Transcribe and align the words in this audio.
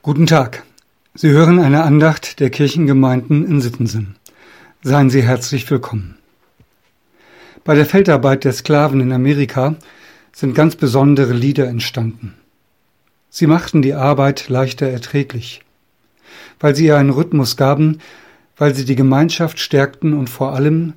Guten 0.00 0.26
Tag. 0.26 0.62
Sie 1.14 1.30
hören 1.30 1.58
eine 1.58 1.82
Andacht 1.82 2.38
der 2.38 2.50
Kirchengemeinden 2.50 3.44
in 3.44 3.60
Sittensen. 3.60 4.14
Seien 4.80 5.10
Sie 5.10 5.22
herzlich 5.22 5.68
willkommen. 5.68 6.16
Bei 7.64 7.74
der 7.74 7.84
Feldarbeit 7.84 8.44
der 8.44 8.52
Sklaven 8.52 9.00
in 9.00 9.10
Amerika 9.10 9.74
sind 10.32 10.54
ganz 10.54 10.76
besondere 10.76 11.32
Lieder 11.32 11.66
entstanden. 11.66 12.34
Sie 13.28 13.48
machten 13.48 13.82
die 13.82 13.94
Arbeit 13.94 14.48
leichter 14.48 14.86
erträglich, 14.86 15.62
weil 16.60 16.76
sie 16.76 16.86
ihr 16.86 16.96
einen 16.96 17.10
Rhythmus 17.10 17.56
gaben, 17.56 17.98
weil 18.56 18.76
sie 18.76 18.84
die 18.84 18.96
Gemeinschaft 18.96 19.58
stärkten 19.58 20.14
und 20.14 20.30
vor 20.30 20.54
allem, 20.54 20.92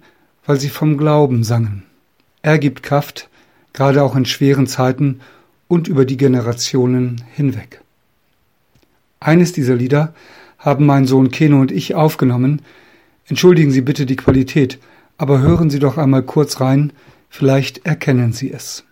weil 0.45 0.59
sie 0.59 0.69
vom 0.69 0.95
Glauben 0.97 1.43
sangen. 1.43 1.83
Er 2.43 2.59
gibt 2.59 2.83
Kraft, 2.83 3.29
gerade 3.73 4.03
auch 4.03 4.15
in 4.15 4.25
schweren 4.25 4.67
Zeiten 4.67 5.21
und 5.67 5.87
über 5.87 6.05
die 6.05 6.17
Generationen 6.17 7.23
hinweg. 7.33 7.81
Eines 9.23 9.53
dieser 9.53 9.75
Lieder 9.75 10.15
haben 10.57 10.87
mein 10.87 11.05
Sohn 11.05 11.29
Keno 11.29 11.61
und 11.61 11.71
ich 11.71 11.93
aufgenommen. 11.93 12.63
Entschuldigen 13.27 13.71
Sie 13.71 13.81
bitte 13.81 14.07
die 14.07 14.15
Qualität, 14.15 14.79
aber 15.17 15.39
hören 15.39 15.69
Sie 15.69 15.77
doch 15.77 15.99
einmal 15.99 16.23
kurz 16.23 16.59
rein, 16.59 16.91
vielleicht 17.29 17.85
erkennen 17.85 18.33
Sie 18.33 18.51
es. 18.51 18.83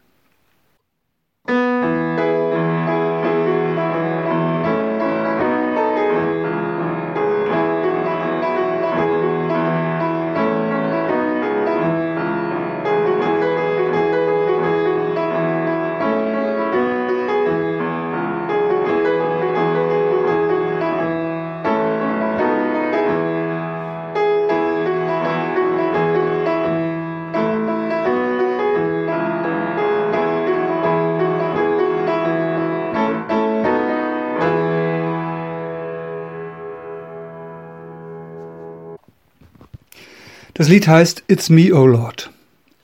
Das 40.59 40.67
Lied 40.67 40.89
heißt 40.89 41.23
It's 41.29 41.49
Me, 41.49 41.73
O 41.73 41.85
Lord. 41.85 42.31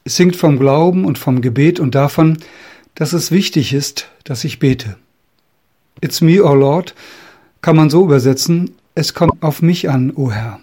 Es 0.05 0.15
singt 0.15 0.37
vom 0.37 0.57
Glauben 0.57 1.03
und 1.03 1.17
vom 1.17 1.41
Gebet 1.41 1.81
und 1.81 1.93
davon, 1.93 2.37
dass 2.93 3.11
es 3.11 3.31
wichtig 3.31 3.73
ist, 3.73 4.09
dass 4.23 4.45
ich 4.45 4.59
bete. 4.59 4.95
It's 5.99 6.21
me, 6.21 6.41
O 6.41 6.53
Lord, 6.53 6.95
kann 7.61 7.75
man 7.75 7.89
so 7.89 8.05
übersetzen, 8.05 8.71
es 8.93 9.13
kommt 9.13 9.43
auf 9.43 9.61
mich 9.61 9.89
an, 9.89 10.13
o 10.15 10.31
Herr. 10.31 10.61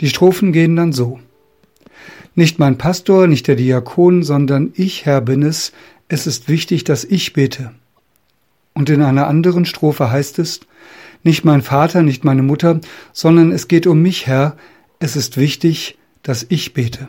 Die 0.00 0.08
Strophen 0.08 0.52
gehen 0.52 0.76
dann 0.76 0.92
so. 0.92 1.18
Nicht 2.36 2.60
mein 2.60 2.78
Pastor, 2.78 3.26
nicht 3.26 3.48
der 3.48 3.56
Diakon, 3.56 4.22
sondern 4.22 4.72
ich, 4.76 5.04
Herr, 5.04 5.20
bin 5.20 5.42
es, 5.42 5.72
es 6.06 6.28
ist 6.28 6.48
wichtig, 6.48 6.84
dass 6.84 7.02
ich 7.02 7.32
bete. 7.32 7.72
Und 8.72 8.88
in 8.88 9.02
einer 9.02 9.26
anderen 9.26 9.64
Strophe 9.64 10.12
heißt 10.12 10.38
es, 10.38 10.60
nicht 11.24 11.44
mein 11.44 11.60
Vater, 11.60 12.02
nicht 12.02 12.22
meine 12.22 12.44
Mutter, 12.44 12.80
sondern 13.12 13.50
es 13.50 13.66
geht 13.66 13.88
um 13.88 14.00
mich, 14.00 14.28
Herr, 14.28 14.56
es 15.02 15.16
ist 15.16 15.36
wichtig, 15.36 15.98
dass 16.22 16.46
ich 16.48 16.74
bete. 16.74 17.08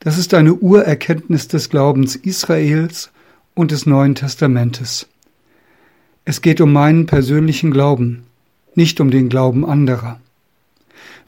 Das 0.00 0.18
ist 0.18 0.34
eine 0.34 0.54
Urerkenntnis 0.54 1.46
des 1.46 1.70
Glaubens 1.70 2.16
Israels 2.16 3.12
und 3.54 3.70
des 3.70 3.86
Neuen 3.86 4.16
Testamentes. 4.16 5.06
Es 6.24 6.42
geht 6.42 6.60
um 6.60 6.72
meinen 6.72 7.06
persönlichen 7.06 7.70
Glauben, 7.70 8.24
nicht 8.74 9.00
um 9.00 9.12
den 9.12 9.28
Glauben 9.28 9.64
anderer. 9.64 10.20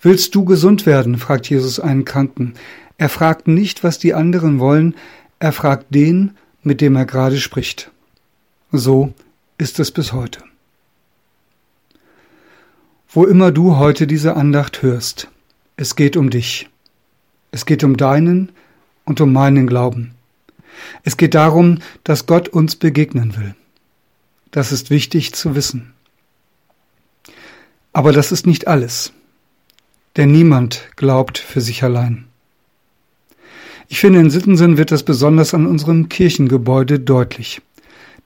Willst 0.02 0.34
du 0.34 0.44
gesund 0.44 0.84
werden? 0.84 1.16
fragt 1.16 1.48
Jesus 1.48 1.78
einen 1.78 2.04
Kranken. 2.04 2.54
Er 2.98 3.08
fragt 3.08 3.46
nicht, 3.46 3.84
was 3.84 4.00
die 4.00 4.14
anderen 4.14 4.58
wollen, 4.58 4.96
er 5.38 5.52
fragt 5.52 5.94
den, 5.94 6.32
mit 6.64 6.80
dem 6.80 6.96
er 6.96 7.06
gerade 7.06 7.38
spricht. 7.38 7.92
So 8.72 9.14
ist 9.58 9.78
es 9.78 9.92
bis 9.92 10.12
heute. 10.12 10.49
Wo 13.12 13.24
immer 13.24 13.50
du 13.50 13.76
heute 13.76 14.06
diese 14.06 14.36
Andacht 14.36 14.82
hörst, 14.82 15.28
es 15.76 15.96
geht 15.96 16.16
um 16.16 16.30
dich. 16.30 16.68
Es 17.50 17.66
geht 17.66 17.82
um 17.82 17.96
deinen 17.96 18.52
und 19.04 19.20
um 19.20 19.32
meinen 19.32 19.66
Glauben. 19.66 20.12
Es 21.02 21.16
geht 21.16 21.34
darum, 21.34 21.80
dass 22.04 22.26
Gott 22.26 22.48
uns 22.48 22.76
begegnen 22.76 23.36
will. 23.36 23.56
Das 24.52 24.70
ist 24.70 24.90
wichtig 24.90 25.32
zu 25.32 25.56
wissen. 25.56 25.92
Aber 27.92 28.12
das 28.12 28.30
ist 28.30 28.46
nicht 28.46 28.68
alles. 28.68 29.12
Denn 30.16 30.30
niemand 30.30 30.88
glaubt 30.94 31.38
für 31.38 31.60
sich 31.60 31.82
allein. 31.82 32.26
Ich 33.88 33.98
finde, 33.98 34.20
in 34.20 34.30
Sittensen 34.30 34.76
wird 34.76 34.92
das 34.92 35.02
besonders 35.02 35.52
an 35.52 35.66
unserem 35.66 36.08
Kirchengebäude 36.08 37.00
deutlich. 37.00 37.60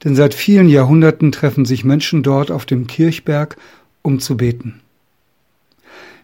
Denn 0.04 0.14
seit 0.14 0.34
vielen 0.34 0.68
Jahrhunderten 0.68 1.32
treffen 1.32 1.64
sich 1.64 1.84
Menschen 1.84 2.22
dort 2.22 2.50
auf 2.50 2.66
dem 2.66 2.86
Kirchberg 2.86 3.56
um 4.04 4.20
zu 4.20 4.36
beten. 4.36 4.80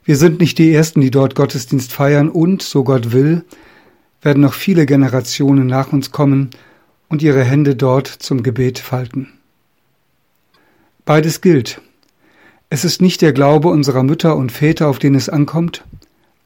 Wir 0.04 0.16
sind 0.16 0.38
nicht 0.38 0.58
die 0.58 0.72
Ersten, 0.72 1.00
die 1.00 1.10
dort 1.10 1.34
Gottesdienst 1.34 1.92
feiern 1.92 2.28
und, 2.28 2.62
so 2.62 2.84
Gott 2.84 3.12
will, 3.12 3.44
werden 4.22 4.42
noch 4.42 4.54
viele 4.54 4.86
Generationen 4.86 5.66
nach 5.66 5.92
uns 5.92 6.10
kommen 6.10 6.50
und 7.08 7.22
ihre 7.22 7.42
Hände 7.42 7.74
dort 7.74 8.06
zum 8.06 8.42
Gebet 8.42 8.78
falten. 8.78 9.28
Beides 11.04 11.40
gilt. 11.40 11.80
Es 12.68 12.84
ist 12.84 13.02
nicht 13.02 13.22
der 13.22 13.32
Glaube 13.32 13.68
unserer 13.68 14.02
Mütter 14.02 14.36
und 14.36 14.52
Väter, 14.52 14.88
auf 14.88 14.98
den 14.98 15.14
es 15.14 15.28
ankommt, 15.28 15.84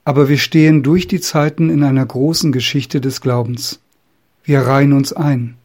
aber 0.04 0.28
wir 0.28 0.38
stehen 0.38 0.82
durch 0.82 1.06
die 1.06 1.20
Zeiten 1.20 1.68
in 1.68 1.82
einer 1.82 2.06
großen 2.06 2.52
Geschichte 2.52 3.00
des 3.00 3.20
Glaubens. 3.20 3.80
Wir 4.42 4.60
reihen 4.60 4.92
uns 4.92 5.12
ein. 5.12 5.56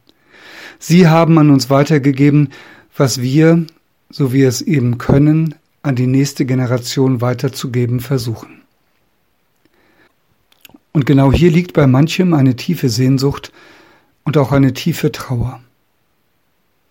Sie 0.78 1.08
haben 1.08 1.38
an 1.38 1.50
uns 1.50 1.70
weitergegeben, 1.70 2.50
was 2.96 3.20
wir, 3.20 3.66
so 4.10 4.32
wir 4.32 4.48
es 4.48 4.62
eben 4.62 4.98
können, 4.98 5.54
an 5.82 5.96
die 5.96 6.06
nächste 6.06 6.44
Generation 6.44 7.20
weiterzugeben 7.20 8.00
versuchen. 8.00 8.62
Und 10.92 11.06
genau 11.06 11.32
hier 11.32 11.50
liegt 11.50 11.72
bei 11.72 11.86
manchem 11.86 12.34
eine 12.34 12.56
tiefe 12.56 12.88
Sehnsucht 12.88 13.52
und 14.24 14.36
auch 14.36 14.52
eine 14.52 14.74
tiefe 14.74 15.12
Trauer. 15.12 15.60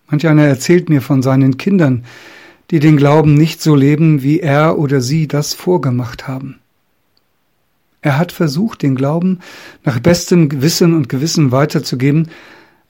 Manch 0.08 0.26
einer 0.26 0.44
erzählt 0.44 0.88
mir 0.88 1.02
von 1.02 1.22
seinen 1.22 1.56
Kindern, 1.56 2.04
die 2.70 2.80
den 2.80 2.96
Glauben 2.96 3.34
nicht 3.34 3.62
so 3.62 3.74
leben, 3.74 4.22
wie 4.22 4.40
er 4.40 4.78
oder 4.78 5.00
sie 5.00 5.28
das 5.28 5.54
vorgemacht 5.54 6.26
haben. 6.26 6.58
Er 8.02 8.18
hat 8.18 8.32
versucht, 8.32 8.82
den 8.82 8.96
Glauben 8.96 9.40
nach 9.84 10.00
bestem 10.00 10.62
Wissen 10.62 10.94
und 10.94 11.08
Gewissen 11.08 11.52
weiterzugeben, 11.52 12.28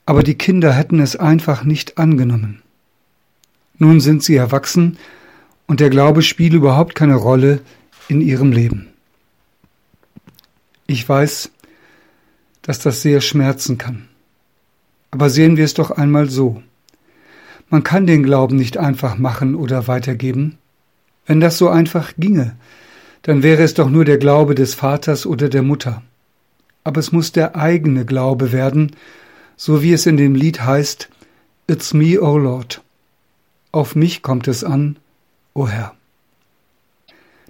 aber 0.05 0.23
die 0.23 0.35
Kinder 0.35 0.71
hätten 0.71 0.99
es 0.99 1.15
einfach 1.15 1.63
nicht 1.63 1.97
angenommen. 1.97 2.61
Nun 3.77 3.99
sind 3.99 4.23
sie 4.23 4.35
erwachsen 4.35 4.97
und 5.67 5.79
der 5.79 5.89
Glaube 5.89 6.21
spielt 6.21 6.53
überhaupt 6.53 6.95
keine 6.95 7.15
Rolle 7.15 7.61
in 8.07 8.21
ihrem 8.21 8.51
Leben. 8.51 8.87
Ich 10.87 11.07
weiß, 11.07 11.51
dass 12.61 12.79
das 12.79 13.01
sehr 13.01 13.21
schmerzen 13.21 13.77
kann. 13.77 14.07
Aber 15.09 15.29
sehen 15.29 15.57
wir 15.57 15.65
es 15.65 15.73
doch 15.73 15.91
einmal 15.91 16.29
so. 16.29 16.61
Man 17.69 17.83
kann 17.83 18.05
den 18.05 18.23
Glauben 18.23 18.57
nicht 18.57 18.77
einfach 18.77 19.17
machen 19.17 19.55
oder 19.55 19.87
weitergeben. 19.87 20.57
Wenn 21.25 21.39
das 21.39 21.57
so 21.57 21.69
einfach 21.69 22.13
ginge, 22.17 22.55
dann 23.21 23.43
wäre 23.43 23.63
es 23.63 23.73
doch 23.73 23.89
nur 23.89 24.03
der 24.03 24.17
Glaube 24.17 24.55
des 24.55 24.73
Vaters 24.73 25.25
oder 25.25 25.47
der 25.47 25.61
Mutter. 25.61 26.01
Aber 26.83 26.99
es 26.99 27.11
muss 27.11 27.31
der 27.31 27.55
eigene 27.55 28.05
Glaube 28.05 28.51
werden, 28.51 28.95
so 29.55 29.83
wie 29.83 29.93
es 29.93 30.05
in 30.05 30.17
dem 30.17 30.35
Lied 30.35 30.61
heißt, 30.61 31.09
It's 31.67 31.93
me, 31.93 32.19
O 32.19 32.37
Lord. 32.37 32.81
Auf 33.71 33.95
mich 33.95 34.23
kommt 34.23 34.47
es 34.47 34.63
an, 34.63 34.97
o 35.53 35.67
Herr. 35.67 35.95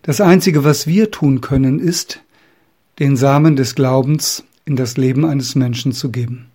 Das 0.01 0.19
Einzige, 0.19 0.63
was 0.63 0.87
wir 0.87 1.11
tun 1.11 1.41
können, 1.41 1.79
ist, 1.79 2.21
den 2.99 3.15
Samen 3.15 3.55
des 3.55 3.75
Glaubens 3.75 4.43
in 4.65 4.75
das 4.75 4.97
Leben 4.97 5.25
eines 5.25 5.55
Menschen 5.55 5.91
zu 5.91 6.11
geben. 6.11 6.47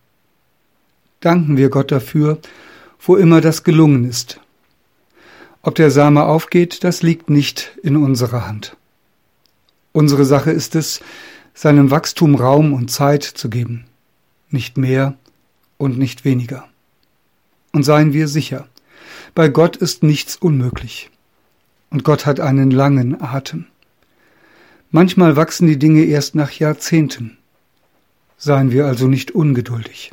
Danken 1.21 1.57
wir 1.57 1.71
Gott 1.71 1.93
dafür, 1.93 2.39
wo 3.01 3.17
immer 3.17 3.41
das 3.41 3.63
gelungen 3.63 4.05
ist. 4.05 4.41
Ob 5.63 5.75
der 5.77 5.91
Same 5.91 6.25
aufgeht, 6.25 6.83
das 6.85 7.03
liegt 7.03 7.31
nicht 7.31 7.77
in 7.83 7.97
unserer 7.97 8.47
Hand. 8.47 8.77
Unsere 9.93 10.25
Sache 10.25 10.51
ist 10.51 10.75
es, 10.75 11.01
seinem 11.55 11.91
Wachstum 11.91 12.35
Raum 12.35 12.73
und 12.73 12.91
Zeit 12.91 13.23
zu 13.23 13.49
geben, 13.49 13.87
nicht 14.51 14.77
mehr 14.77 15.17
und 15.79 15.99
nicht 15.99 16.25
weniger. 16.25 16.69
Und 17.73 17.85
seien 17.85 18.13
wir 18.13 18.29
sicher, 18.29 18.69
bei 19.35 19.49
Gott 19.49 19.77
ist 19.77 20.03
nichts 20.03 20.37
unmöglich 20.37 21.11
und 21.91 22.05
Gott 22.05 22.27
hat 22.27 22.41
einen 22.41 22.71
langen 22.71 23.21
Atem. 23.21 23.67
Manchmal 24.91 25.37
wachsen 25.37 25.67
die 25.67 25.79
Dinge 25.79 26.05
erst 26.05 26.35
nach 26.35 26.50
Jahrzehnten. 26.53 27.38
Seien 28.38 28.71
wir 28.71 28.87
also 28.87 29.09
nicht 29.09 29.33
ungeduldig. 29.33 30.12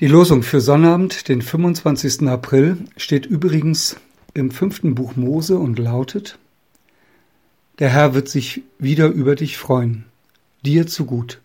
Die 0.00 0.06
Losung 0.06 0.42
für 0.42 0.60
Sonnabend, 0.60 1.28
den 1.28 1.40
25. 1.40 2.28
April, 2.28 2.78
steht 2.96 3.26
übrigens 3.26 3.96
im 4.34 4.50
fünften 4.50 4.94
Buch 4.94 5.16
Mose 5.16 5.58
und 5.58 5.78
lautet 5.78 6.38
Der 7.78 7.90
Herr 7.90 8.14
wird 8.14 8.28
sich 8.28 8.62
wieder 8.78 9.08
über 9.08 9.36
dich 9.36 9.56
freuen, 9.56 10.04
dir 10.64 10.86
zu 10.86 11.04
gut, 11.04 11.40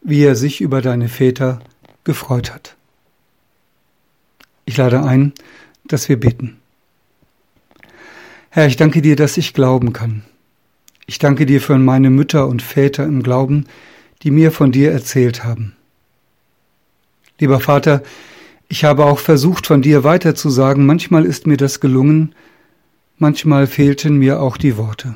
wie 0.00 0.22
er 0.22 0.36
sich 0.36 0.60
über 0.60 0.80
deine 0.80 1.08
Väter 1.08 1.60
gefreut 2.04 2.54
hat. 2.54 2.76
Ich 4.64 4.76
lade 4.76 5.02
ein, 5.02 5.32
dass 5.84 6.08
wir 6.08 6.18
beten. 6.18 6.56
Herr, 8.52 8.66
ich 8.66 8.76
danke 8.76 9.00
dir, 9.00 9.14
dass 9.14 9.36
ich 9.36 9.54
glauben 9.54 9.92
kann. 9.92 10.22
Ich 11.06 11.20
danke 11.20 11.46
dir 11.46 11.60
für 11.60 11.78
meine 11.78 12.10
Mütter 12.10 12.48
und 12.48 12.62
Väter 12.62 13.04
im 13.04 13.22
Glauben, 13.22 13.66
die 14.24 14.32
mir 14.32 14.50
von 14.50 14.72
dir 14.72 14.90
erzählt 14.90 15.44
haben. 15.44 15.76
Lieber 17.38 17.60
Vater, 17.60 18.02
ich 18.68 18.84
habe 18.84 19.04
auch 19.04 19.20
versucht, 19.20 19.68
von 19.68 19.82
dir 19.82 20.02
weiterzusagen, 20.02 20.84
manchmal 20.84 21.26
ist 21.26 21.46
mir 21.46 21.56
das 21.56 21.78
gelungen, 21.78 22.34
manchmal 23.18 23.68
fehlten 23.68 24.16
mir 24.16 24.40
auch 24.40 24.56
die 24.56 24.76
Worte. 24.76 25.14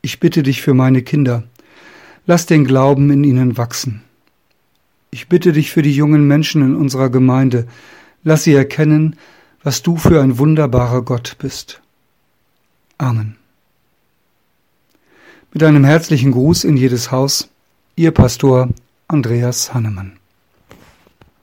Ich 0.00 0.18
bitte 0.18 0.42
dich 0.42 0.62
für 0.62 0.72
meine 0.72 1.02
Kinder, 1.02 1.44
lass 2.26 2.46
den 2.46 2.64
Glauben 2.64 3.10
in 3.10 3.22
ihnen 3.22 3.58
wachsen. 3.58 4.02
Ich 5.10 5.28
bitte 5.28 5.52
dich 5.52 5.70
für 5.70 5.82
die 5.82 5.94
jungen 5.94 6.26
Menschen 6.26 6.62
in 6.62 6.74
unserer 6.74 7.10
Gemeinde, 7.10 7.66
lass 8.24 8.44
sie 8.44 8.54
erkennen, 8.54 9.16
was 9.62 9.82
du 9.82 9.96
für 9.96 10.20
ein 10.20 10.38
wunderbarer 10.38 11.02
Gott 11.02 11.36
bist. 11.38 11.80
Amen. 12.98 13.36
Mit 15.52 15.62
einem 15.62 15.84
herzlichen 15.84 16.32
Gruß 16.32 16.64
in 16.64 16.76
jedes 16.76 17.10
Haus, 17.10 17.48
Ihr 17.94 18.10
Pastor 18.10 18.70
Andreas 19.08 19.74
Hannemann. 19.74 20.21